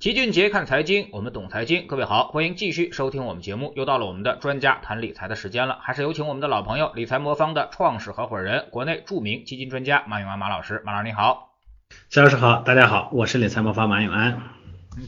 [0.00, 1.86] 齐俊杰看财经，我们懂财经。
[1.86, 3.74] 各位好，欢迎继续收听我们节目。
[3.76, 10.80] 又到了我们的专家谈理财的时间了，还是有请我们的老朋友理财魔方的创始合伙人、国内著名基金专家马永安马老师。
[10.86, 11.50] 马老师你好，
[12.08, 14.40] 肖老师好，大家好，我是理财魔方马永安。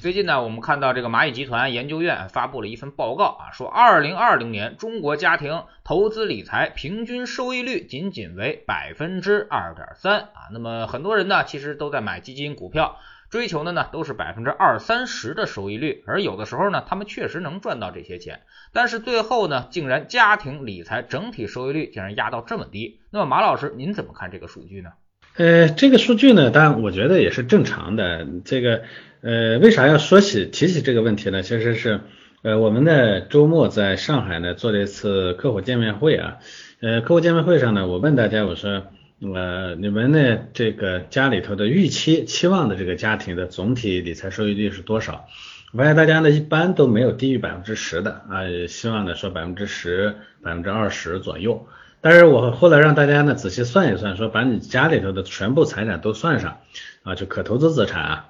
[0.02, 10.52] 最近呢，我们看到这个蚂蚁集团研究院发布了一份报告啊，说二零二零年中国家庭投资理财平均收益率仅仅为百分之二点三啊。
[10.52, 12.98] 那么很多人呢，其实都在买基金、股票。
[13.32, 18.42] 追求的呢都是百分之二三十的收益率，而有的时候呢，他们确实能赚到这些钱，
[18.74, 23.00] 但是最后呢，竟然家庭理财整体收益率竟然压到这么低。
[23.10, 24.90] 那么马老师，您怎么看这个数据呢？
[25.38, 28.28] 呃，这个数据呢，当然我觉得也是正常的。
[28.44, 28.82] 这个
[29.22, 31.40] 呃，为啥要说起提起这个问题呢？
[31.40, 32.02] 其实是
[32.42, 36.36] 呃，我们的周末在上海呢做了一次客户见面会啊，
[36.82, 38.88] 呃，客户见面会上呢，我问大家我说。
[39.22, 40.40] 呃，你们呢？
[40.52, 45.28] 这个家里头的预期期望的这个家庭的总体理财收益率是多少？
[45.72, 51.68] 我发现大家呢一般都没有低于百分之十的啊，希望呢说百分之十、百分之二十左右。
[52.00, 56.58] 但是我后来让大家呢仔细算一算，说把你家里头的全部财产都算上
[57.04, 58.28] 啊，就可投资资产啊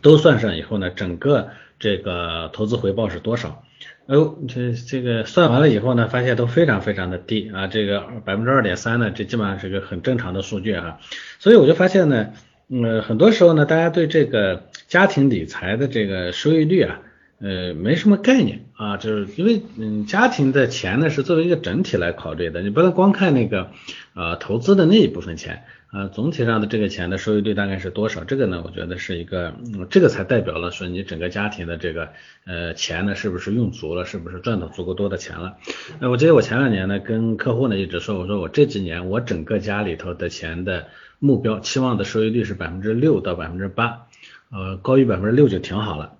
[0.00, 3.62] 都算上以后呢，整个这个投资回报是多少？
[4.06, 10.98] 哦，这这个算完了以后呢，发现都非常非常的低啊，这个百分之二点三呢，这基本上是个很正常的数据哈。
[11.38, 12.32] 所以我就发现呢，
[12.68, 17.00] 嗯，很多时候呢，大家对这个家庭理财的这个收益率啊，
[17.40, 23.70] 呃，没什么概念啊，就是因为嗯，家庭的钱呢是作为一个整体来考虑的，你不能光看那个
[24.14, 25.64] 呃投资的那一部分钱。
[25.94, 28.24] 啊，总体上的这个钱的收益率大概是多少？
[28.24, 29.54] 这个呢，我觉得是一个，
[29.90, 32.08] 这个才代表了说你整个家庭的这个
[32.44, 35.56] 呃钱呢是不是用足了，是不是赚到足够多的钱了？
[36.00, 40.88] 呃，我记得我前两年呢跟客户呢一直说，我说我这几年我整个家里头的钱的
[41.20, 44.06] 目标期望的收益率是百分之六到百分之八，
[44.50, 46.16] 呃，高于百分之六就挺好了。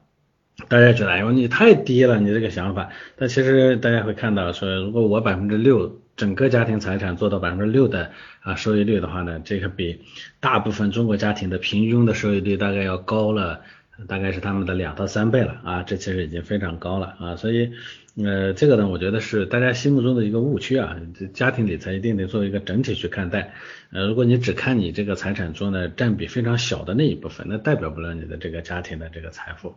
[0.69, 5.99] 大家觉得哎呦你太低了，你这个想法，但其实大家会看到说，如果我百分之六。
[6.17, 10.03] 整个家庭财产做到百分之六的啊收益率的话呢，这个比
[10.41, 13.63] 大部分中国家庭的平均的收益率大概要高了，
[14.07, 17.73] 大概是他们的两到三倍了啊，这其实已经非常高了啊，所以
[18.17, 20.97] 呃这个呢，我觉得是大家心目中的一个误区啊，
[21.33, 23.53] 家庭理财一定得作为一个整体去看待，
[23.91, 29.77] 呃如果你只看你这个财产中呢占比非常小的那一部分，那代表不了你的这个家庭的这个财富。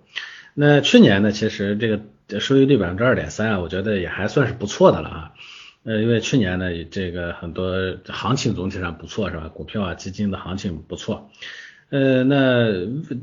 [0.54, 5.32] 那去年呢，其实这个收益率百分之二点三啊，我觉得也还算是不错的了啊。
[5.88, 9.48] 呃，因为去年呢，这个很多行情总体上不错，是吧？
[9.48, 11.32] 股票啊、基金的行情不错。
[11.90, 12.74] 呃，那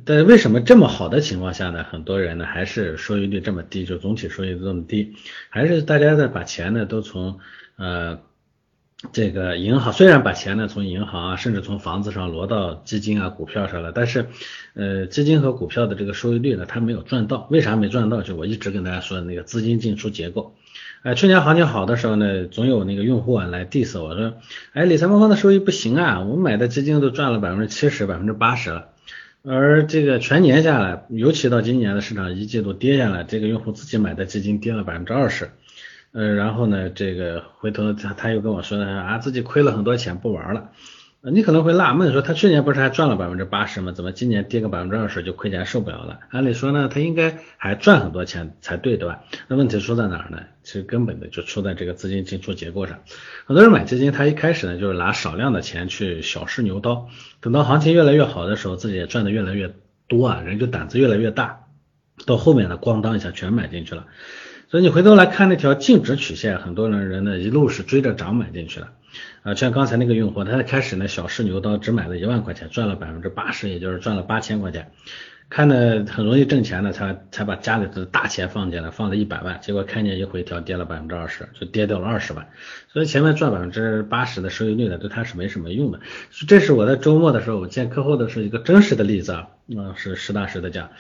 [0.07, 5.15] 但为什么这么好的情况下呢，很多人呢还是收益率这么低，就总体收益这么低，
[5.51, 7.39] 还是大家在把钱呢都从
[7.77, 8.21] 呃
[9.13, 14.27] 这个银行，虽然把钱呢从银行啊，甚至从房子上挪到基金啊、股票上了，但是
[14.75, 17.47] 呃基金和股票的这个收益率呢，它没有赚到。
[17.51, 18.23] 为啥没赚到？
[18.23, 20.55] 就我一直跟大家说的那个资金进出结构。
[21.03, 24.35] 哎，去年行情好的时候呢，总有那个用户啊来 diss 我说，
[24.73, 28.87] 哎，理财魔方的收益不行啊，我买的基金都赚了百分之七十、百分之八十了，
[29.45, 35.51] 而这个全年下来，尤其到今年的市场一季度跌下来，这个用户自己买的基金跌了百分之二十，
[36.15, 40.71] 呃，然后呢，这个回头他他又跟我说呢，啊，自己亏了很多钱不玩了。
[41.33, 43.91] 你可能会纳闷说，他去年不是还赚了百分之八十吗？
[43.93, 46.21] 怎么今年跌个百分之二十就亏钱受不了了？
[46.31, 49.25] 按理说呢，他应该还赚很多钱才对，对吧？
[49.49, 50.43] 那问题出在哪儿呢？
[50.63, 53.01] 其实根本的就出在这个资金进出结构上。
[53.47, 57.09] 很多人买基金，他一开始呢就是拿少量的钱去小试牛刀，
[57.41, 59.75] 等到行情越来越好的时候，自己也赚的越来越
[60.07, 61.65] 多啊，人就胆子越来越大，
[62.27, 64.05] 到后面呢，咣当一下全买进去了。
[64.75, 68.91] 所以你回头来看那条净值曲线，很多人人呢一路是追着涨买进去了。
[69.45, 74.91] 啊，像刚才那个用户，他开始呢小试牛刀，只买了一万块钱，赚了百分之八十，也就是赚了八千块钱，
[75.49, 82.49] 看的很容易挣钱呢，才才把家里的大钱放进来，放了一百万，结果看见一回调跌了百分之二十，就跌掉了二十万，
[82.93, 86.01] 所以前面赚百分之八十的收益率呢，对他是没什么用的。
[86.49, 89.47] 这是我在周末的时候，我见客户的是一个真实的例子啊，
[89.77, 90.91] 啊是实打实的讲。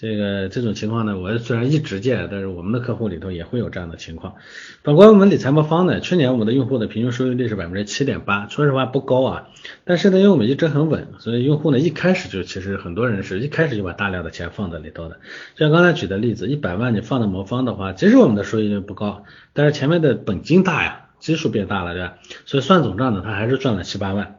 [0.00, 4.36] 这个这种情况呢，我虽然一直见，但是我们的客户里头也会有这样的情况。
[4.84, 9.48] 反观我们理财魔方呢，去年我们的用户的平均收益率是百分之七点八，说实话不高啊。
[9.84, 15.18] 但是呢，因为我们一直很稳，所以用户呢一开始就其实很多人是一开始就把大量的钱放在里头的。
[15.56, 22.18] 像刚才举的例子，一百万你放在魔方的话，其实我们的收益率不高，但是前面的本金大呀，基数变大了，对吧？
[22.46, 24.36] 所以算总账呢，他还是赚了七八万。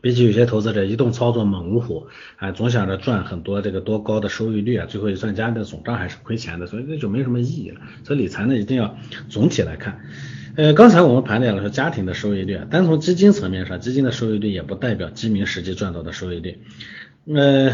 [0.00, 2.06] 比起有些投资者一动操作猛如虎，
[2.36, 7.80] 啊，总想着赚很多这个多高的收益率啊，最后一算家里的总账还是亏钱的，所以那就没什么意义了。
[8.04, 8.96] 所以理财呢一定要
[9.28, 10.00] 总体来看。
[10.56, 16.60] 呃，刚才我们盘点了说家庭的收益率，单从基金层面上，基金的收益率也不代表基民实际赚到的收益率。
[17.26, 17.72] 呃，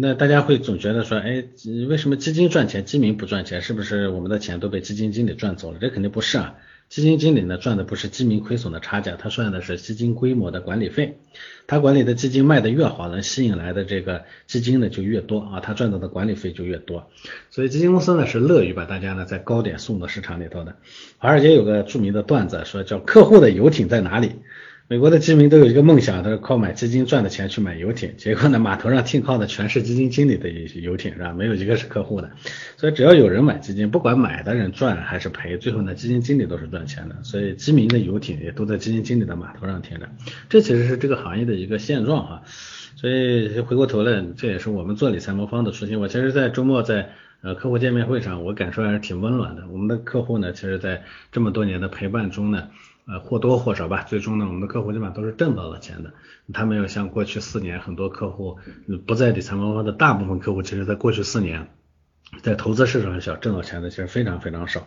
[0.00, 1.44] 那大家会总觉得说，哎，
[1.88, 3.60] 为什么基金赚钱，基民不赚钱？
[3.60, 5.78] 是不是我们的钱都被基金经理赚走了？
[5.80, 6.54] 这肯定不是啊。
[6.92, 11.16] 基金经理呢赚的不是基民亏损的差价，他赚的是基金规模的管理费。
[11.66, 17.08] 他管理的基金卖的越好，能吸引来的这个基金呢就越多啊，他赚到的管理费就越多。
[17.48, 20.76] 所以基金公司呢是乐于把大家呢在高点送到市场里头的。
[21.16, 24.32] 华尔街有个著名的段子说叫客户的游艇在哪里？
[24.88, 31.32] 美国的基民都有一个梦想，他是靠买基金赚的钱去买游艇，结果呢，码头上停靠的全是基金经理的游艇，是吧？
[31.32, 32.30] 没有一个是客户的。
[32.76, 37.16] 所以只要有人买基金，不管买的人赚还是赔，最后呢，基金经理都是赚钱的。
[37.22, 40.08] 所以基民的游艇也都在基金经理的码头上停着，
[40.50, 42.42] 这其实是这个行业的一个现状哈。
[42.96, 46.00] 所以回过头来，这也是我们做理财魔方的初心。
[46.00, 49.62] 我其实，在周末在呃客户见面会上，我感受还是挺温暖的。
[49.72, 52.68] 我们的客户呢，其实在这么多年的陪伴中呢。
[53.06, 56.12] 呃，或多或少吧，最终呢，我们的客户基本上都是挣到了钱的。
[56.52, 58.58] 他没有像过去四年很多客户
[59.06, 61.68] 不在理财魔方的大部分客户，其实在过去四年
[62.42, 64.86] 在投资市场上挣到钱的其实非常非常少。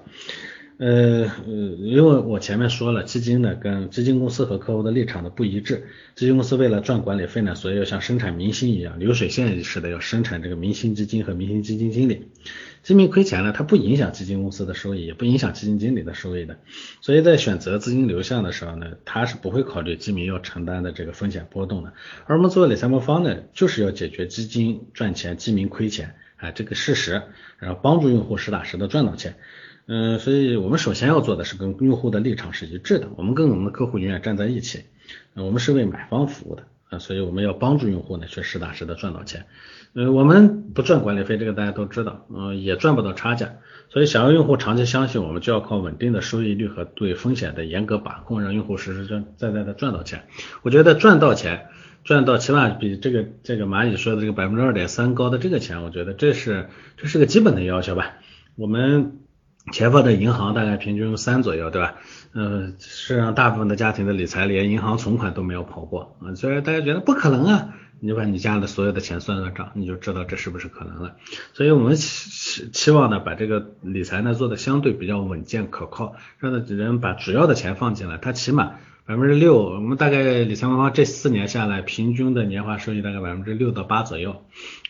[0.78, 12.28] 呃呃，因为我前面说了，基金呢跟基金公司和客户的立场的不一致，基金公司为了赚管理费呢，所以要像生产明星一样，流水线似的要生产这个明星基金和明星基金经理。
[12.86, 16.60] 基民亏钱了，它不影响基金公司的收益，也不影响基金经理的收益的。
[17.02, 21.94] 所以在选择资金流向的时候呢，他是不会考虑基民要承担的这个风险波动的。
[22.28, 27.24] 而我们作为理财魔方呢，就是要解决基金赚钱、基民亏钱啊这个事实，
[27.58, 29.36] 然后帮助用户实打实的赚到钱。
[29.88, 34.84] 嗯，所以我们首先要做的是跟用户的立场是一致的，我们跟我们的客户永远站在一起，
[35.34, 39.46] 我们是为买方服务的啊，所以我们要帮助用户呢去实打实的赚到钱。
[39.94, 43.54] 呃，我们不赚管理费，这个大家都知道，嗯，也赚不到差价，
[43.90, 50.28] 所以想要用户长期相信我们，就要靠稳定的收益率和对风险的严格把控，让用户实实在在的赚到钱。
[50.64, 51.68] 我觉得赚到钱，
[52.04, 58.16] 赚到起码比这个这个蚂蚁说的这个百分之二点三高的这个钱，我觉得这是这是个基本的要求吧。
[58.56, 59.20] 我们。
[59.72, 61.96] 钱放在银行大概平均三左右，对吧？
[62.38, 71.16] 嗯，实际上大部分的家庭的理财连银行存款都没有跑过啊，虽然大家觉得不可能啊，你就把你家的所有的钱算算账，你就知道这是不是可能了。
[71.54, 78.74] 所以我们期期望呢，把这个理财呢做的相对比较稳健可靠，让人把主要的钱放进来，他起码
[79.08, 84.44] 百分之六，我们大概理财魔方这四年下来，平均的年化收益大概百分之六到八左右，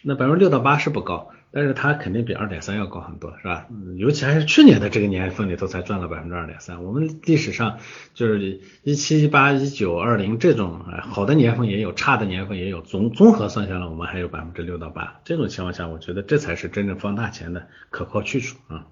[0.04, 1.32] 那百分之六到八是不高。
[1.52, 3.68] 但是它肯定比二点三要高很多，是吧？
[3.98, 6.84] 尤其还是去年的这个年份里头才赚了百分之二点三。
[6.84, 7.78] 我们历史上
[8.14, 15.22] 就是一七、一八、一九、二零这种好的年份也有，差的年份也有，综综合算下来，我们还有百分之六到八。
[15.24, 18.88] 这种情况下，我觉得这才是真正放大钱的可靠去处啊。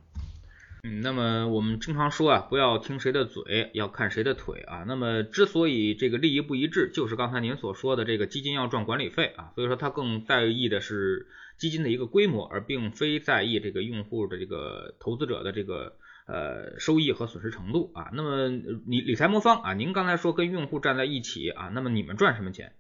[0.84, 4.84] 嗯，那么我们经常说啊，不要听谁的嘴，要看谁的腿啊。
[4.86, 11.28] 那么之所以这个利益不一致，就是刚才您所说的这个基金要赚管理费啊，所以说它更在意的是。
[11.56, 15.96] 基金的一个规模，而并非在意这个用户的这个投资者的这个
[16.26, 18.10] 呃收益和损失程度啊。
[18.12, 18.50] 那么
[18.88, 22.74] 理理财魔方啊，您刚才说跟用户站在一起啊，那么你们赚什么钱？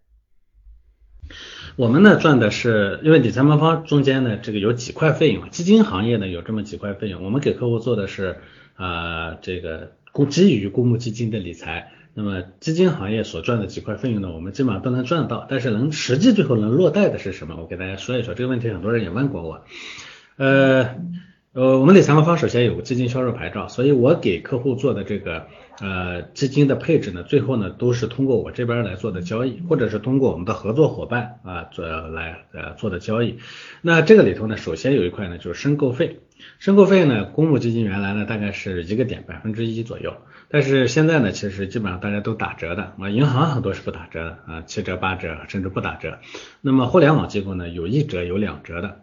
[1.75, 8.37] 我们呢赚的是，因为理财魔方中间呢这个有几块费用，基金行业呢有这么几块费用，我们给客户做的是
[8.75, 11.91] 啊这个公基于公募基金的理财。
[12.15, 17.55] 那么基金行业所赚的几块费用呢，我们基本上都能赚到，但是能实际最后能落袋的是什么？
[17.59, 19.65] 我给大家说一说这个问题，很多人也问过我。
[20.37, 20.89] 呃
[21.53, 25.47] 呃，我们理财魔方首先有个基金销售牌照，所以我给客户做的这个
[25.79, 33.37] 呃基金的配置呢，最后呢都是通过我这边来做的交易，或者是通过我们的合作伙伴啊做来呃做的交易。
[33.81, 36.19] 那这个里头呢，首先有一块呢就是申购费，
[36.59, 40.15] 申购费呢，公募基金原来呢大概是一个点百分之一左右。
[40.49, 46.19] 但是现在呢，其实基本上大家都打折的啊，银行很多是不打折的啊，七折八折甚至不打折。
[46.61, 49.01] 那么互联网机构呢，有一折有两折的。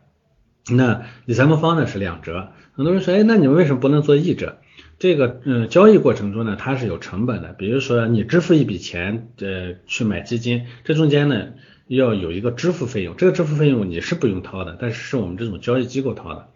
[0.70, 2.50] 那理财方呢是两折。
[2.74, 4.58] 很多人说，哎，那你们为什么不能做一折？
[5.00, 7.54] 这个嗯，交易过程中呢，它是有成本的。
[7.54, 11.49] 比如说你支付一笔钱呃去买基金，这中间呢
[11.87, 16.49] 要有一个支付费用，这个支付费用你是不用掏的，但是是我们这种交易机构掏的。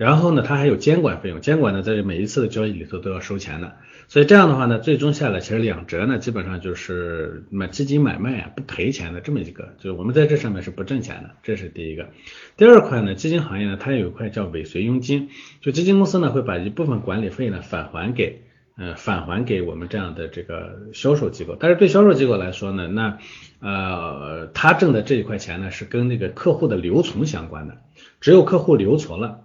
[0.00, 3.74] 然后呢，它还有监管费用，监管呢在每一次的交易里头都要收钱的。
[4.08, 12.08] 所以这样的话呢，最终下来其实两折呢，基本上就是买基金买卖啊不赔钱的这么一个，就是我们在这上面是不挣钱的，这是第一个。
[12.56, 15.28] 第二块呢，基金行业呢，它有一块叫尾随佣金，
[15.60, 18.40] 就基金公司呢会把一部分管理费呢返还给，
[18.78, 21.58] 呃返还给我们这样的这个销售机构。
[21.60, 23.18] 但是对销售机构来说呢，那
[23.60, 27.76] 呃他挣的这一块钱呢是跟那个客户的留存相关的，
[28.22, 29.42] 只有客户留存了，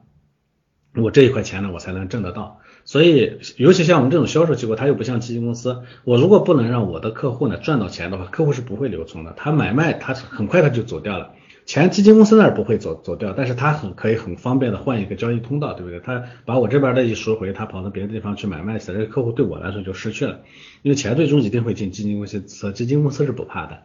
[0.96, 2.62] 我这一块钱呢我才能挣得到。
[2.86, 5.82] 所以，尤其像我们这种销售机构，它又不像基金公司。
[6.04, 9.34] 我如果不能让我的客户呢赚到钱的话，客户是不会留存的。
[9.36, 11.32] 他买卖，他很快他就走掉了。
[11.66, 16.00] 钱基金公司那儿不会走走掉，但是他很可以很方便的换一个交易通道，对不对？
[16.00, 20.42] 他把我这边的一赎回，他跑到别的地方去买卖去了，这个客户对我来说就失去了，
[20.84, 23.80] 因为钱最终一定会进基金公司，基金公司是不怕的。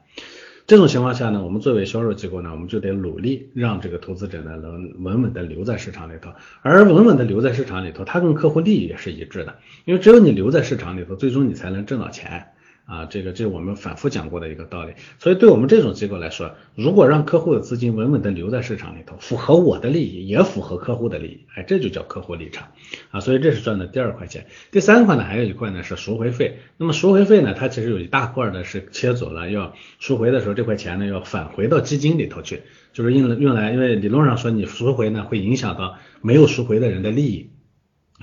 [0.70, 6.30] 这种情况下呢，我们作为销售机构呢，我们就得努力让这个投资者呢能稳稳的留在市场里头，
[6.62, 12.52] 而稳稳的留在市场里头，他跟客户利益也是一致的，因为只有你留在市场里头，最终你才能挣到钱。
[12.90, 22.66] 啊，这个这是我们反复讲过的一个道理，所以对我们这种机构来说，如果让客户的资金稳稳的留在市场里头，符合我的利益，也符合客户的利益，哎，这就叫客户立场
[23.12, 24.47] 啊，所以这是赚的第二块钱。
[24.73, 26.59] 第三块呢，还有一块呢是赎回费。
[26.78, 37.50] 那么赎回费呢，它其实有一大块呢是切走了，要赎回的时候，这块钱呢要返回到基金里头去，就是用用来，因为理论上说你赎回呢会影响到没有赎回的人的利益。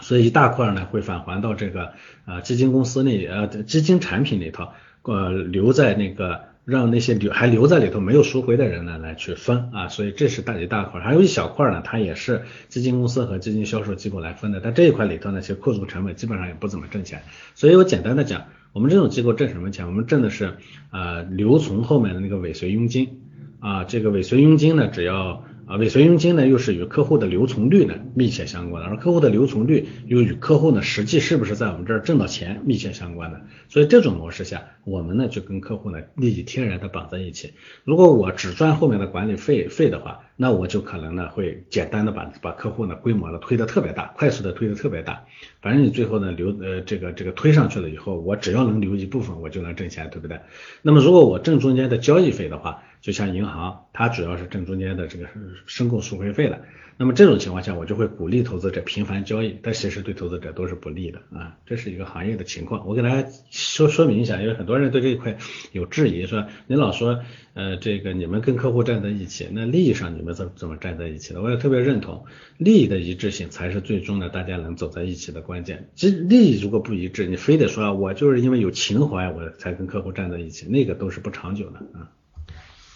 [0.02, 1.94] 所以一大块呢会返还到这个
[2.26, 4.68] 呃基金公司里呃基金产品里头，
[5.04, 17.24] 呃留在那个让那些留还留在里头没有赎回的人呢来去分啊，所以这是大一大块，还有一小块呢，它也是基金公司和基金销售机构来分的，但这一块里头呢，其实扣除成本基本上也不怎么挣钱，
[17.56, 19.86] 所以我简单的讲，我们这种机构挣什么钱？
[19.88, 20.58] 我们挣的是
[20.92, 23.22] 呃留存后面的那个尾随佣金
[23.60, 25.44] 啊，这个尾随佣金呢，只要。
[25.68, 33.42] 啊，尾随佣金呢，又是与客户的留存率呢密切相关的，而客户的留存率又与客户呢实际是不是在我们这儿挣到钱密切相关的。
[33.68, 37.52] 所以这种模式下，我们呢就跟客户呢利益天然的绑在一起。
[37.84, 45.26] 如果我只赚后面的管理费费的话，那我就可能呢会简单的把把客户呢规模呢推得特别大，快速的推得特别大。
[45.62, 50.40] 反正你最后呢留呃这个这个推上去了以后，我只要能留一部分，我就能挣钱，对不对？
[50.82, 55.30] 那么如果我挣中间的交易费的话，就像银行，它主要是挣中间的这个
[55.66, 56.62] 申购赎回费的。
[56.98, 62.86] 那么这种情况下，我就会鼓励投资者频繁交易，但其实对投资者都是不利的啊，这是一个行业的情况。
[62.86, 65.38] 我给大家说说明一下，因为很多人对这一块
[65.72, 67.24] 有质疑，说你老说
[67.54, 71.42] 呃这个你们跟客户站在一起，那利益上你们怎怎么站在一起的？
[71.42, 72.26] 我也特别认同，
[72.58, 75.88] 利益的一致性才是最终的大家能走在一起的关键。
[75.96, 82.12] 即利益如果不一致，你非得说我就是因为有情怀我才跟客户站在一起，那个都是不长久的啊。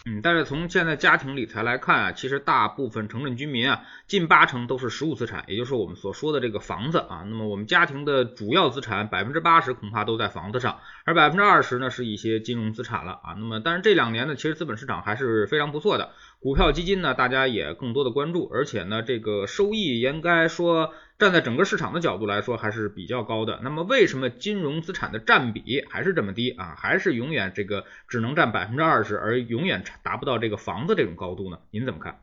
[0.04, 7.24] 嗯，但是从现在家庭理财来看啊，其实大部分城镇居民啊，近八成都是实物资产，也就是我们所说的这个房子啊。
[7.28, 13.36] 那么我们家庭的主要资产百分之八十恐怕都在房子上，而百分之二十呢是一些金融资产了啊。
[13.38, 16.10] 那么但是这两年呢，其实资本市场还是非常不错的。
[16.42, 23.60] 股票基金呢，大家也更多的关注，而且呢，这个收益应该说站在整个市场的角度来说还是比较高的。
[23.62, 26.74] 那么为什么金融资产的占比还是这么低啊？
[26.80, 31.60] 还是永远这个只能占百分之二十，而永远达不到这个房子这种高度呢？
[31.70, 32.18] 您怎么看？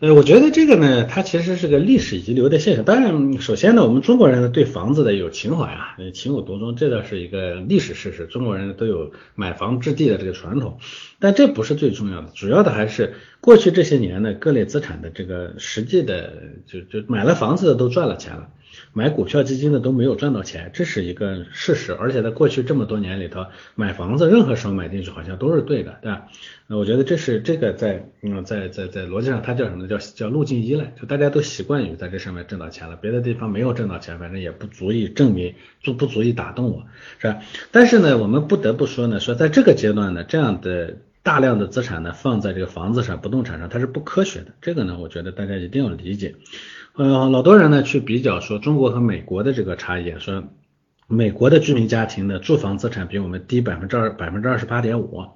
[0.00, 2.84] 呃，我觉得这个呢，它其实是个历史遗留的现象。
[2.84, 8.26] 当然，首先呢，我们中国人呢对房子的有情怀啊，情有独钟，这倒是一个历史事实。
[8.26, 10.80] 中国人都有买房置地的这个传统，
[11.22, 16.32] 但这不是最重要的，主要的还是过去这些年呢，各类资产的这个实际的，
[16.66, 18.48] 就就买了房子的都赚了钱了。
[18.94, 21.92] 买股票基金的都没有赚到钱，这是一个事实。
[21.92, 26.26] 而且在过去这么多年里头，买房子任何时候买进去好像都是对的，对吧？
[26.66, 29.86] 那我觉得这是这个在嗯在在在逻辑上它叫什么？
[29.86, 36.86] 叫叫路径依赖，就大家都习惯于在这上面挣到钱了，别的地方没有挣到钱，反正也不足以证明，足不足以打动我，
[37.18, 37.40] 是吧？
[37.70, 44.54] 但是呢，我们不得不说呢，说在这个阶段呢，这样的大量的资产呢放在这个房子上、不动产上，它是不科学的。
[44.60, 46.34] 这个呢，我觉得大家一定要理解。
[46.94, 50.44] 呃，老多人呢去比较说中国和美国的这个差异，说
[51.06, 55.26] 美国的居民家庭的住房资产比我们低百分之二百分之二十八点五，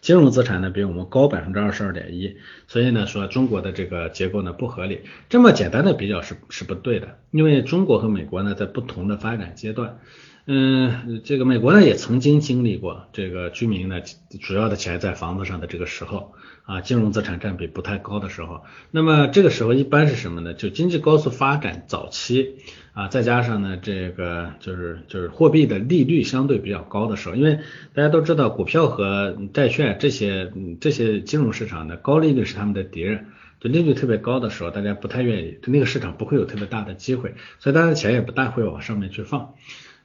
[0.00, 2.36] 金融资产呢比我们高百分之二十二点一，
[2.66, 9.98] 所以呢说中国的这个结构呢不合理，这么简单的比较是是不对的，因为中国和美国呢在不同的发展阶段。
[10.46, 14.02] 嗯，这个美国呢也曾经经历过这个居民呢
[14.42, 16.34] 主要的钱在房子上的这个时候
[16.66, 20.52] 啊，金融资产占比不太高的时候，那么这个时候一般是什么呢？
[20.52, 22.56] 就经济高速发展早期
[22.92, 27.60] 啊，再加上呢这个就是就是货币的利率相对比较高的时候，因为
[27.94, 33.28] 大家都知道股票和债券这些这些金融市场的高利率是他们的敌人，
[33.60, 39.54] 就利率特别高的时候，大家不太愿意，就那个市场不会有特别大的机会，所以大家钱也不大会往上面去放。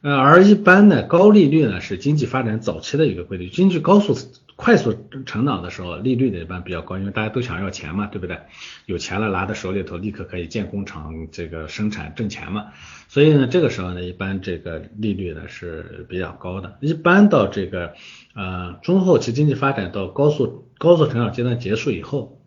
[0.01, 3.49] 呃，而一般呢，高利率呢是经济发展早期的一个规律。
[3.49, 4.15] 经济高速
[4.55, 8.39] 快速成长的时候，利率呢一般比较高，因为大家都想要钱嘛，对不对？
[8.85, 12.67] 有钱了拿在手里头，立刻可以建工厂，这个生产挣钱嘛。
[13.09, 16.77] 所以呢，这个时候呢，一般这个利率呢是比较高的。
[16.79, 17.93] 一般到这个
[18.35, 22.38] 呃中后期经济发展到高速高速成长阶段结束以后。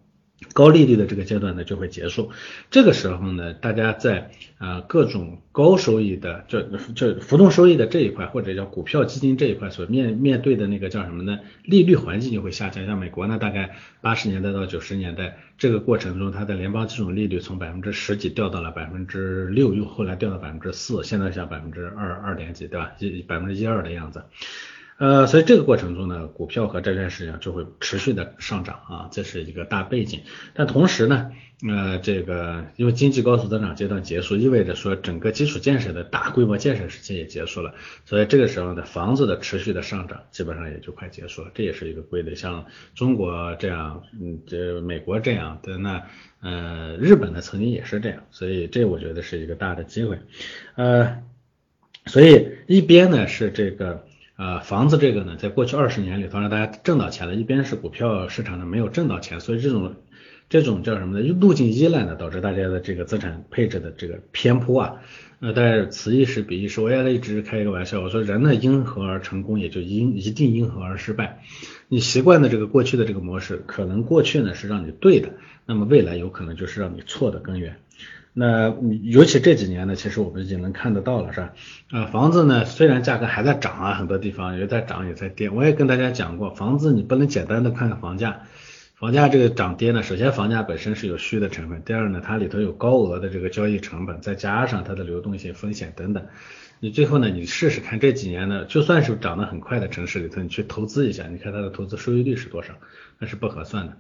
[0.52, 2.30] 高利率的这个阶段呢就会结束，
[2.70, 6.62] 这个时候呢，大家在啊各种高收益的，就
[6.94, 11.38] 就浮动收益的这一块，或者叫股票基金这一块所面面对的那个叫什么呢？
[11.64, 12.86] 利率环境就会下降。
[12.86, 22.92] 像美国呢，大概八十年代到九十年代这个过程中，它的联邦基准利率从百分之十几掉到了百分之六，又后来掉到百分之四，现在像百分之二二点几，对吧？
[22.98, 24.22] 一百分之一二的样子。
[25.02, 30.20] 呃，所以这个过程中呢，股票和债券市场就会持续的上涨啊，这是一个大背景。
[30.54, 31.32] 但同时呢，
[31.68, 42.36] 呃，这个因为经济高速增长阶段结束，意味着说整个基础建设的大规模建设时期也结束了，所以这个时候呢，房子的持续的上涨基本上也就快结束了，这也是一个规律。
[42.36, 46.00] 像中国这样，嗯，这美国这样的，那
[46.42, 50.20] 呃，日本呢曾经也是这样，所以这我觉得是一个大的机会。
[50.76, 51.24] 呃，
[52.06, 54.04] 所以一边呢是这个。
[54.36, 59.94] 呃，房子这个呢，在过去二十年里头让大家挣到钱了，一边是股票市场呢没有挣到钱，所以这种
[60.48, 61.28] 这种叫什么呢？
[61.28, 64.94] 路径依赖呢，导致大家的这个资产配置的这个偏颇啊。
[65.40, 71.42] 呃，但是此一时彼一时，我也一直开一个玩笑，我说人呢因何而成功，也就因一定因何而失败。
[71.88, 75.30] 你习惯的这个过去的这个模式，可能过去呢是让你对的，
[75.66, 77.76] 那么未来有可能就是让你错的根源。
[78.34, 81.52] 那尤其这几年呢，其实我们已经能看得到了，是吧？
[81.90, 85.50] 啊，房子呢虽然价格还在涨啊，很多地方也在涨也在跌。
[85.50, 88.40] 我也跟大家讲过，房子你不能简单的看看房价，
[88.94, 96.24] 房价这个涨跌呢，首先房价本身是有虚的成分，第二呢，它里头有高额的这个交易成本，再加上它的流动性风险等等。
[96.80, 102.72] 你最后呢，你试试看这几年呢，就算是涨得很快的城市里头，你去投资一下，你看它的投资收益率是多少？
[103.18, 103.98] 那是不合算的，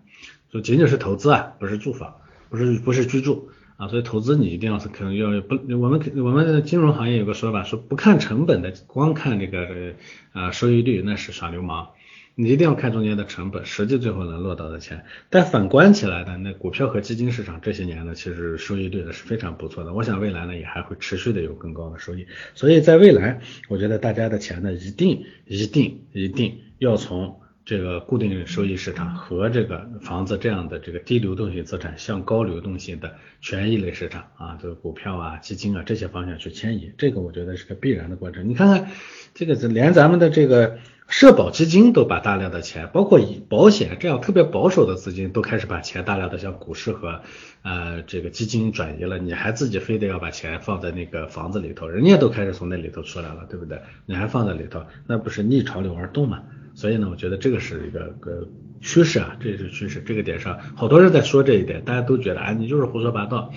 [0.50, 2.16] 就仅仅是投资啊，不是住房，
[2.48, 3.50] 不是不是居住。
[3.82, 9.94] 啊，所以投资你一定要是可能要不，我们我们金融行业有个说法，说不看成本的，光看这个
[10.34, 11.88] 呃收益率那是耍流氓，
[12.36, 15.04] 你一定要看中间的成本，实际最后能落到的钱。
[15.30, 19.92] 但反观起来的，那股票和基金市场这些年呢，其实收益率呢是非常不错的。
[19.92, 22.24] 我想未来呢也还会持续的有更高的收益。
[22.54, 27.41] 所以在未来，我觉得大家的钱呢一定一定一定要从。
[27.64, 38.48] 这个固定收益市场和这个房子这样的这个低流动性资产向高流动性的权益类市场啊，这个股票啊、基金啊这些方向去迁移，这个我觉得是个必然的过程。
[38.48, 38.90] 你看看
[39.34, 47.20] 这个，连咱们的这个社保基金都把大量的钱，包括以保险这样特别保守的资金，都开始把钱大量的向股市和
[47.62, 49.18] 呃这个基金转移了。
[49.18, 53.80] 你还自己非得要把钱放在那个房子里头，人家都开始从那里头出来了，对不对？
[54.04, 56.42] 你还放在里头，那不是逆潮流而动吗？
[56.74, 58.48] 所以呢，我觉得这个是一个个
[58.80, 60.00] 趋势啊，这也是趋势。
[60.00, 63.52] 这个点上，好多人在说这一点，大家都觉得啊，你就是胡说八道。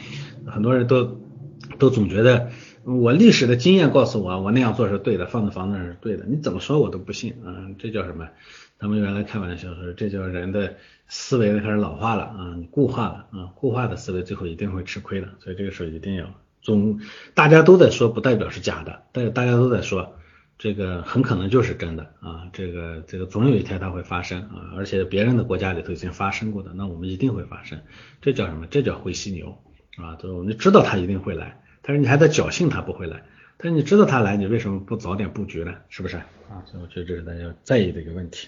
[0.45, 1.19] 很多人都
[1.79, 2.49] 都总觉得
[2.83, 6.25] 我历史的经验告诉我，我那样做是对的，放在房子上是对的。
[6.27, 8.27] 你怎么说我都不信啊，这叫什么？
[8.77, 10.75] 他们原来开玩笑说，这叫人的
[11.07, 15.29] 思维开始老化了啊，固化了啊，固化的思维最后一定会吃亏的。
[15.39, 16.25] 所以这个时候一定要
[16.61, 16.99] 总，
[17.33, 20.15] 大家都在说，不代表是假的，但是大家都在说。
[20.57, 27.81] 这个很可能就是真的啊，这个这个总有一天它会发生啊，而且别人的国家里头已经发生过的，那我们一定会发生，
[28.21, 28.65] 这叫什么？
[28.67, 29.61] 这叫灰犀牛
[29.97, 33.23] 啊，就你知道它一定会来，但是你还在侥幸它不会来，
[33.57, 35.75] 但是你知道它来，你为什么不早点布局呢？
[35.89, 36.63] 是不是啊？
[36.65, 38.47] 所以我觉得这是大家要在意的一个问题。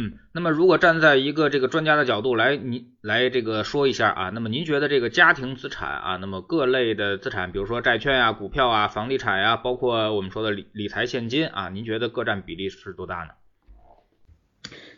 [0.00, 13.30] 嗯，那么如果站在一个这个专家的角度来，您来这个说一下啊，那么您觉得这个家庭资产啊，那么各类的资产，比如说债券啊、股票啊、房地产呀，包括我们说的理理财现金啊，您觉得各占比例是多大呢？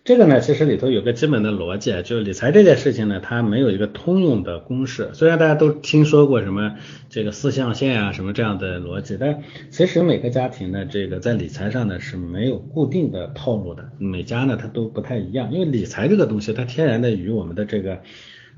[0.02, 5.10] 这个呢，其实里头有个基本的逻辑，就是理财这件事情呢，它没有一个通用的公式。
[5.12, 6.76] 虽然大家都听说过什么
[7.10, 15.52] 这个四象限啊，什么这样的逻辑，但其实每个家庭呢，这个在理财上呢是没有固定的套路的，每家呢它都不太一样。
[15.52, 18.00] 因为理财这个东西，它天然的与我们的这个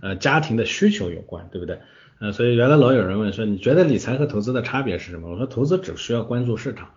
[0.01, 1.81] 呃家庭的需求有关，对不对？
[2.21, 5.29] 呃，所以原来老有人问说，你觉得理财和投资的差别是什么？
[5.29, 6.91] 我说投资只需要关注市场。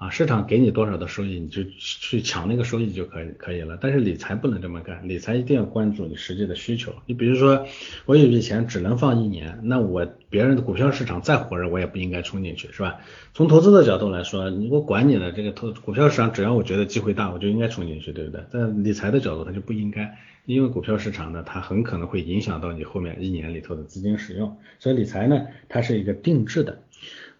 [0.00, 3.76] 啊，市场给你多少的收益，你就去抢那个收益就可以可以了。
[3.78, 6.94] 但是理财不能这么干，理财一定要关注你实际的需求。
[7.04, 7.66] 你比如说，
[8.06, 13.00] 我有笔钱只能放一年，那我别人的股票市场再火热，我也不应该冲进去，是吧？
[13.34, 18.40] 从投资的角度来说，你我管你的这个投股票市场，只要我觉得机会大，我就应该冲进去，对不对？
[18.50, 24.56] 但理财的角度，它就不应该，因为股票市场呢，它很可能会影响到你后面一年里头的资金使用。
[24.78, 26.80] 所以理财呢，它是一个定制的。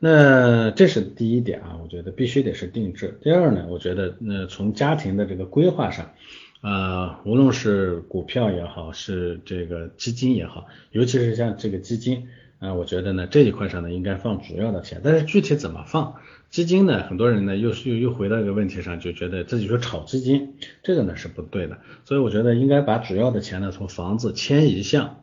[0.03, 3.19] 那这是第一点啊，我觉得必须得是定制。
[3.23, 6.11] 第二呢，我觉得那从家庭的这个规划上，
[6.63, 12.29] 啊，无论是股票也好，是这个基金也好，尤其是像这个基金，
[12.61, 16.15] 啊，我觉得呢这一块上呢应该放主要的钱，但是具体怎么放？
[16.49, 21.79] 基金呢，很多人呢又又又回到一个问题上，就觉得自己说炒基金，这个呢是不对的。
[22.07, 25.23] 所以我觉得应该把主要的钱呢从房子迁移向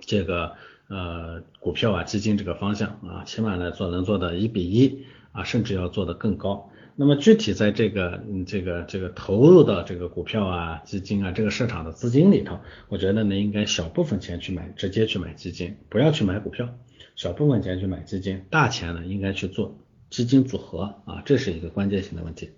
[0.00, 0.56] 这个
[0.90, 6.70] 呃股票啊基金这个方向啊，起码呢做能做到一比一啊，甚至要做得更高。
[6.96, 16.68] 那么具体在这个嗯这个这个投入到这个股票啊基金啊这个市场的资金里头，我觉得呢应该小部分钱去买直接去买基金，不要去买股票，
[17.16, 19.78] 小部分钱去买基金，大钱呢应该去做。
[20.10, 22.50] 基金组合啊，这是一个关键性的问题。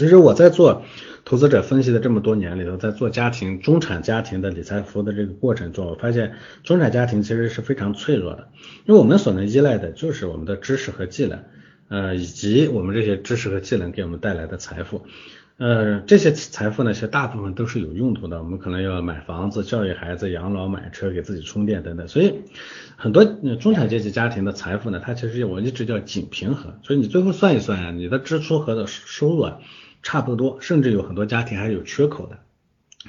[0.00, 0.82] 其实我在做
[1.26, 6.32] 投资者分析的这么多年里头，在做家庭中产家庭的理财服务的这个过程中，我发现
[6.64, 8.48] 中产家庭其实是非常脆弱的，
[8.86, 11.44] 因为我们所能依赖的就是我们的知识和技能，
[11.88, 15.02] 呃，以及我们这些知识和技能给我们带来的财富。
[15.58, 18.38] 呃，这些财富呢，其实大部分都是有用途的。
[18.38, 22.08] 我们可能要买房子、教育孩子、养老、买车、给自己充电等等。
[22.08, 22.32] 所以，
[22.96, 23.26] 很多
[23.60, 26.78] 中产阶级家庭的财富呢，它其实我一直叫紧平衡。
[26.82, 29.58] 所以你最后算一算啊，你的支出和的收入啊
[30.02, 32.38] 差不多，甚至有很多家庭还是有缺口的。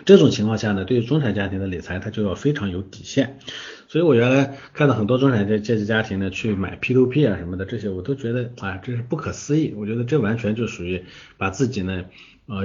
[0.06, 3.40] 这种情况下呢，对于中产家庭的理财，它就要非常有底线。
[3.88, 9.74] 所以我原来看到很多中产阶阶级家庭呢去买 P to P 啊什么的这些，我都觉得啊，这是不可思议。
[9.76, 11.04] 我觉得这完全就属于
[11.38, 12.06] 把自己呢。
[12.48, 12.64] 呃，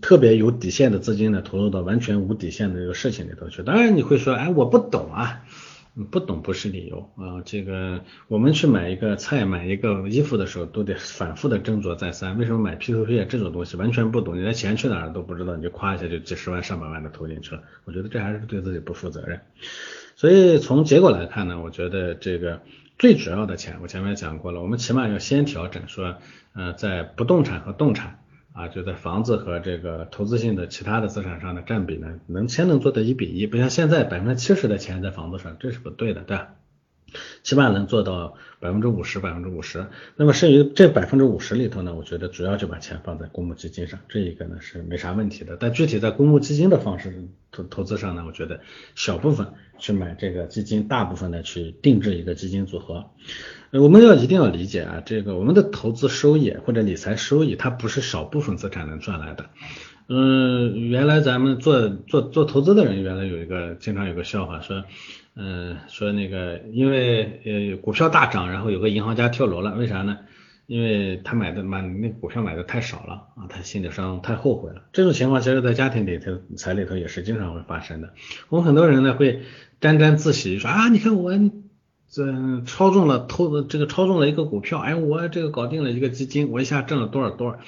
[0.00, 3.60] 特别有底线的资金呢，投入到完全无底线的这个事情里头去。
[3.64, 5.42] 当然你会说，哎，我不懂啊，
[6.10, 7.42] 不懂不是理由啊。
[7.44, 12.36] 这个我们去买一个菜、买一个衣服的时候，都得反复的斟酌再三。
[12.38, 17.62] 为什么买 P2P 这种东西完全不懂，你连钱去哪儿都不知道，你就夸一下就几十万、上百万的投进去了？
[17.84, 19.40] 我觉得这还是对自己不负责任。
[20.16, 22.62] 所以从结果来看呢，我觉得这个
[22.98, 26.16] 最主要的钱，我前面讲过了，我们起码要先调整，说，
[26.54, 28.20] 呃，在不动产和动产。
[28.54, 36.54] 啊，就在房子和这个投资性的其他的资产上的占比呢，能先能做到一比一，不像现在百分之七十的钱在房子上，这是不对的，对吧？
[37.42, 39.86] 起码能做到百分之五十，百分之五十。
[40.14, 45.56] 那么剩余这百分之五十里头呢，我觉得主要就把钱放在公募基金上，这一个呢是没啥问题的。
[45.58, 48.60] 但具体在公募基金的方式投投资上呢，我觉得
[48.94, 53.10] 小部分去买这个基金，大部分呢去定制一个基金组合。
[53.80, 59.46] 我们要一定要理解啊，这个我们的投资收益或者理财收益，它不是少部分资产能赚来的。
[60.08, 64.84] 嗯，原来咱们做做做投资的人，原来有一个经常有个笑话说。
[65.36, 70.18] 嗯，说那个，因为呃股票大涨，然后有个银行家跳楼了，为啥呢？
[70.66, 74.82] 因为他买的买那股票买的太少了啊，他心理上太后悔了。
[74.92, 78.10] 这种情况其实，在家庭里头财里头也是经常会发生的。
[78.48, 79.42] 我们很多人呢会
[79.80, 81.32] 沾沾自喜，说啊，你看我
[82.14, 87.58] 这操纵了投这个操纵了一个股票，哎，我这个搞定了一个基金，我一下挣了多少多少，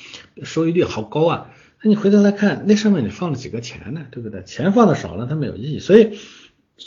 [0.45, 1.51] 收益率好高啊。
[1.83, 4.03] 那你回头来看，那上面你放了几个钱呢？
[4.13, 4.45] 对不对？
[4.45, 5.79] 钱放的少了，它没有意义。
[5.81, 6.19] 所以。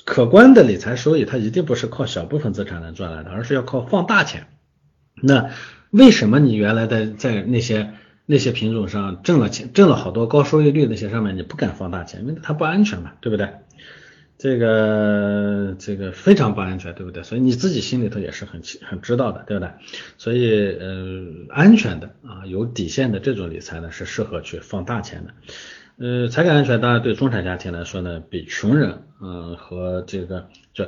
[0.05, 4.45] 可观的理财收益，它一定不是靠小部分资产能赚来的，而是要靠放大钱。
[5.15, 5.49] 那
[5.89, 7.95] 为什么你原来在在那些
[8.27, 12.21] 那些品种上挣了钱，挣了好多高收益率那些上面你不敢放大钱？
[12.21, 13.49] 因为它不安全嘛，对不对？
[14.39, 17.23] 这个这个非常不安全，对不对？
[17.23, 19.69] 所以你自己心里头也是很很知道的，对不对？
[20.17, 25.33] 所以呃，安全的啊，有底线的这种理财呢，是适合去放大钱的。
[25.97, 30.87] 呃，财产安全当然对中产家庭来说呢，比穷人，嗯，和这个就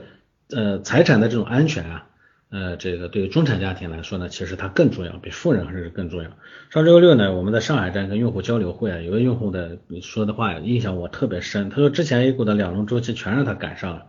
[0.50, 2.08] 呃财产的这种安全啊，
[2.52, 6.30] 呃，这个对于中产家庭来说呢，其实它更重要，比富人还是更重要。
[6.70, 14.08] 上周六呢，我们在上海站跟用户交流会啊，有个用户的说的话印象我特别深，他说之前 A 股的两轮周期全让他赶上了，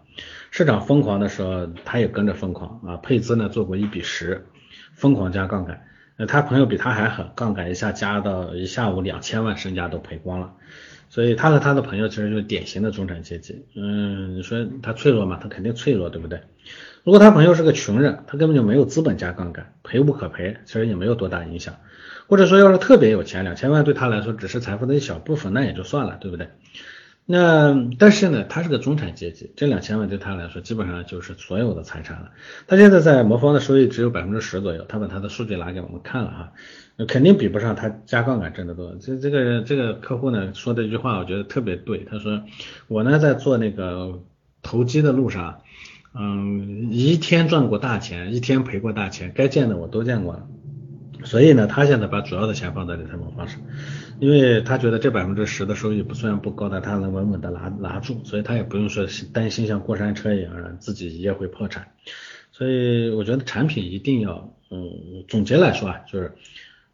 [0.50, 4.44] 市场疯狂的时候他也跟着疯狂啊，配资呢做过一比十，
[4.92, 5.84] 疯狂加杠杆，
[6.16, 10.54] 呃，他朋友比他还狠，杠杆一下加到一下午两千万身家都赔光了。
[11.12, 15.38] 所以他和他的朋友其实就是典型的中产阶级，嗯，你说他脆弱嘛？
[15.42, 16.40] 他肯定脆弱，对不对？
[17.04, 21.74] 如果他朋友是个穷人，他根本就没有资本加杠杆，赔无可赔，其实也没有多大影响。
[22.28, 26.48] 或者说要是特别有钱，两千万对他来说只是财富的一小部分，那也就算了，对不对？
[27.24, 32.32] 那但是呢，他是个中产阶级，这两千万对他来说基本上就是所有的财产了。
[32.66, 36.52] 他现在在魔方的收益只有百分之十左右，他把他的数据拿给我们看了哈，
[37.06, 38.96] 肯定比不上他加杠杆挣得多。
[39.00, 42.04] 这这个这个客户呢说的一句话，我觉得特别对。
[42.10, 42.42] 他说
[42.88, 44.20] 我呢在做那个
[44.60, 45.60] 投机的路上，
[46.14, 50.48] 嗯，一天赚过大钱，一天赔过大钱，该见的我都见过了。
[51.24, 53.60] 所以呢，他现在把主要的钱放在理财魔方上。
[54.22, 61.88] 因为他觉得这百分之十的收益不虽然不高，但他能稳稳的拿拿住，所以他也不用说担心像过山车一样让自己一夜会破产。
[62.52, 66.36] 所以我觉得产品一定要，嗯，总结来说啊，就是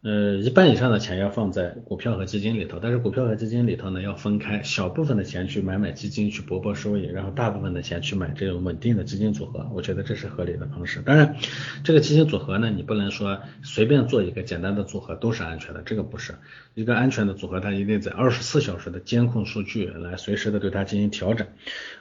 [0.00, 11.00] 呃，一半以上的钱要放在股票和基金里头，但是股票和基金里头呢要分开，小部分的钱去买买基金去博博收益，然后大部分的钱去买这种稳定的基金组合，我觉得这是合理的方式。
[11.00, 11.34] 当然，
[11.82, 16.36] 这个基金组合呢，你不能说随便做一个简单的组合都是安全的，这个不是
[16.74, 21.48] 一个安全的组合，它一定在二十四小时的监控数据来随时的对它进行调整。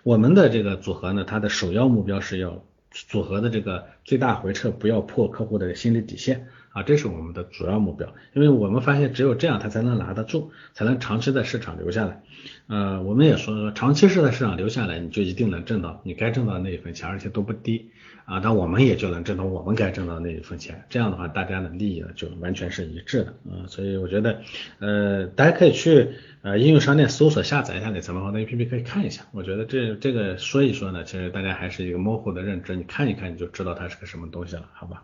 [0.03, 6.45] 我们的这个组合呢，它的首要目标是要组合的这个最大回撤不要破客户的心理底线。
[6.77, 12.21] 啊，这是我们的主要目标，因为我们发现只有这样，它才能拿得住，才能长期在市场留下来。
[12.67, 17.89] 呃，我们也说，长期是在市场留下来，你就一定能挣到你该挣到的那一份钱，而且都不低
[18.25, 18.39] 啊。
[18.41, 23.65] 但我们也就能挣到我们该挣到的那一份钱，这样的话，大家的利益呢就完全是一致的啊。
[23.67, 24.39] 所以我觉得，
[24.77, 26.09] 呃，大家可以去
[26.43, 29.23] 呃应用商店搜索下载一下理财魔方的 APP，可以看一下。
[29.31, 35.03] 我觉得这这个说一说呢，其实大家还是一个模糊的认知，你看一看你就知道它是个什么东西了，好吧？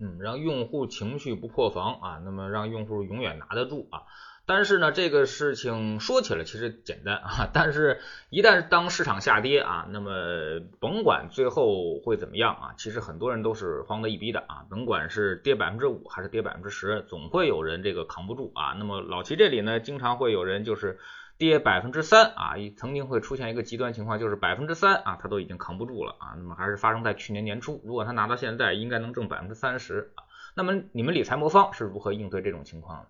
[0.00, 4.02] 嗯，让用户情绪不破防啊，那么让用户永远拿得住啊。
[4.46, 10.10] 但是呢，这个事情说起来其实简单啊， 但是一旦当市场下跌啊，那么
[10.80, 14.64] 甭管最后会怎么样啊，其实很多人都是慌得一逼的啊。
[14.70, 18.74] 甭管是跌百分之五还是跌百分之十，总会有人这个扛不住啊。
[18.78, 20.98] 那么老齐这里呢，经常会有人就是。
[21.38, 26.34] 跌百分之三啊，曾经会出现一个极端情况，就是百分之三啊，它都已经扛不住了啊。
[26.36, 30.24] 那么还是发生在去年年初，如果它拿到现在，应该能挣百分之三十啊。
[30.54, 33.06] 那么你们理财魔方是如何应对这种情况的？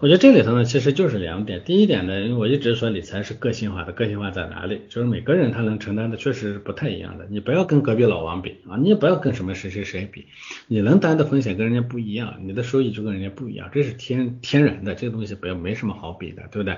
[0.00, 1.62] 我觉得这里头呢，其实就是两点。
[1.64, 4.82] 第一点呢，因为我一直说理财是个性化的，个性化在哪里？
[4.90, 7.26] 就是每个人他能承担的确实是不太一样的。
[7.30, 10.26] 你不要跟隔壁老王比啊，你也不要跟什么谁谁谁比，
[10.66, 16.76] 你能担的风险跟人家不一样，你的收益就跟人家不一样，这是天天然的，这个东西不要没什么好比的，对不对？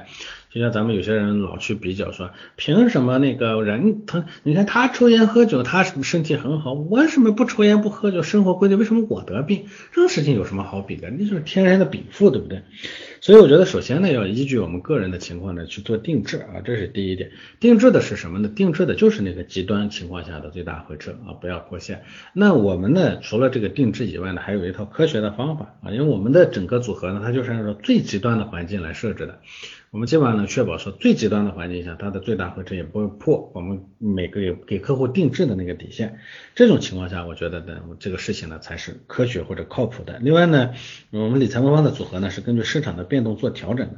[0.50, 9.66] 就像咱们有些人老去比较说，凭什么那个人他，你看他抽烟喝酒，他身体很好，我为什么不抽烟不喝酒，生活规律，为什么我得病？
[9.92, 11.11] 这种事情有什么好比的？
[11.11, 12.62] 那就是天然的禀赋，对不对？
[13.20, 17.30] 所以我觉得，首先呢，要依据我们个人的情况呢去做定制啊，这是第一点。
[17.61, 18.48] 定制的是什么呢？
[18.48, 22.04] 定制的就是那个极端情况下的最大回撤啊，不要过线。
[22.32, 29.40] 那我们呢，除了这个定制以外呢，还有一套科学的方法啊，因为我们的整个组合呢，它就是按照最极端的环境来设置的。
[29.90, 36.18] 我们基本上能确保说最极端的环境下，它的最大回撤也不会破我们每个月给客户定制的那个底线。
[36.55, 40.18] 这种情况下，我觉得呢，这个事情呢才是科学或者靠谱的。
[40.18, 40.74] 另外呢，
[41.11, 43.94] 我们理财魔方的组合呢是根据市场的变动做调整的。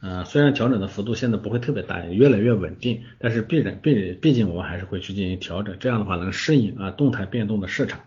[0.00, 8.00] 呃，虽然调整的幅度现在不会特别大，越来越稳定，但是必然必毕竟我们还是会去进行调整，这样的话能适应啊动态变动的市场。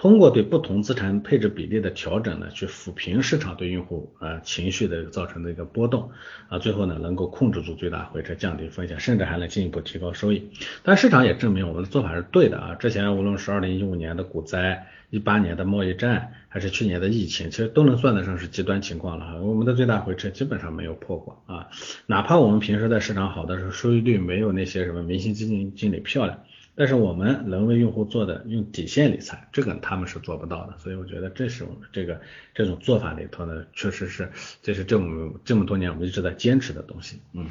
[0.00, 6.10] 通过对不同资产配置比例的调整呢，去抚平市场对用户啊情绪的造成的一个波动
[6.48, 10.52] 啊，最后呢能够控制住最大回撤，降低风险，甚至还能进一步提高收益。
[10.82, 12.74] 但市场也证明我们的做法是对的啊。
[12.76, 19.42] 之前无论是二零一五年的股灾、一八年的贸易战，还是去年的疫情，其实都能算得上是极端情况了。
[19.42, 21.68] 我们的最大回撤基本上没有破过啊，
[22.06, 26.38] 哪怕我们平时在市场好的时候，收益率没有那些什么明星基金经理漂亮。
[26.80, 32.22] 但是我们能为用户做的用底线理财，这个他们是做不到的，所以我觉得这是我们这个
[32.54, 37.20] 这种做法里头呢，确实是这是这么这么多年我们一直在坚持的东西。
[37.34, 37.50] 嗯，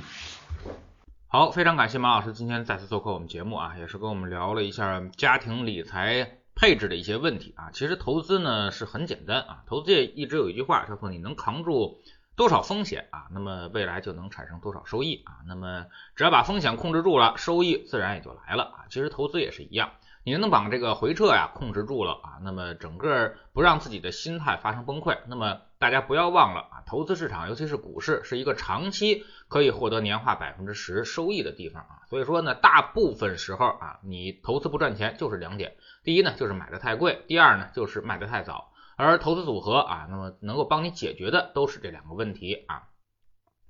[1.27, 7.69] 好，非常感谢马老师今天再次做客我们节目啊，也是跟我们聊了一下家庭理财配置的一些问题啊。
[7.71, 11.99] 其实投资呢是很简单啊，投资界一直有一句话叫做你能扛住。
[12.39, 13.27] 多少风险啊？
[13.31, 15.43] 那么未来就能产生多少收益啊？
[15.45, 18.85] 那么只要把风险控制住了，收益自然也就来了啊。
[18.89, 19.91] 其实投资也是一样，
[20.23, 25.17] 你能把这个回撤呀控制住了啊，那么整个不让自己的心态发生崩溃。
[25.27, 32.07] 那么大家不要忘了啊，投资市场尤其是股市是一个长期可以获得年化百分之十收益的地方啊。
[32.09, 35.75] 所以说呢，大部分时候啊，你投资不赚钱就是两点，
[36.05, 38.71] 第一呢就是买的太贵，第二呢就是卖的太早。
[39.01, 42.88] 而投资组合啊，那么能够帮你解决的都是这两个问题啊。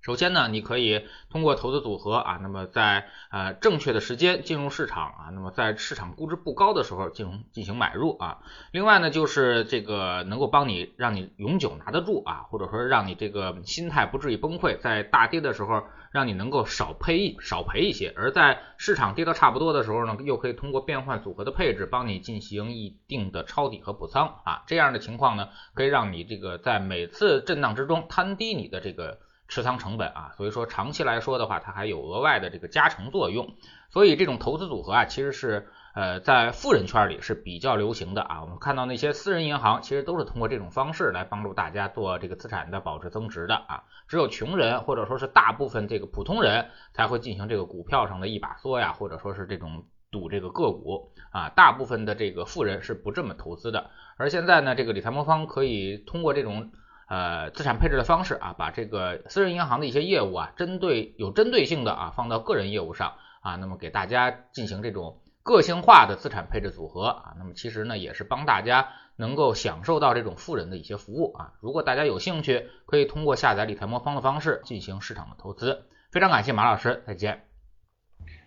[0.09, 8.39] 首先呢，你可以通过投资组合啊，那么在呃正确的时间进入市场啊，那么在市场估值不高的时候进行进行买入啊。
[8.71, 24.63] 另外呢，就是这个能够帮你让你永久拿得住啊，或者说让你这个心态不至于崩溃，在大跌的时候让你能够少赔少赔一些，而在市场跌到差不多的时候呢，又可以通过变换组合的配置帮你进行一定的抄底和补仓啊。
[24.65, 29.19] 这样的情况呢，可以让你这个在每次震荡之中摊低你的这个。
[29.49, 33.55] 持仓成本啊，所以说长期来说的话，它还有额外的这个加成作用。
[33.89, 38.41] 所以这种投资组合啊，其实是呃在富人圈里是比较流行的啊。
[38.41, 43.83] 我们看到那些私人银行，其实都是通过这种方式来帮助大家做这个资产的保值增值的啊。
[44.07, 53.89] 只有穷人或者说是大部分这个普通人才会进行这个股票上的一把梭呀，或者说是这种赌这个个股啊，大部分的这个富人是不这么投资的。
[54.17, 56.71] 而现在呢，这个理财魔方可以通过这种
[57.09, 71.53] 呃资产配置的方式啊，把这个私人银行的一些业务啊，针对有针对性的啊放到个人业务上啊，那么给大家进行这种个性化的资产配置组合啊，那么其实呢也是帮大家能够享受到这种富人的一些服务啊。
[71.59, 75.87] 如果大家有兴趣，可以通过下载理财魔方的方式进行市场的投资。
[76.11, 77.45] 非常感谢马老师，再见。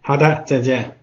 [0.03, 1.02] 好的，再见。